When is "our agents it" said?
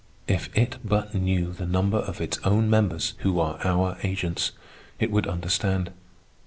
3.63-5.11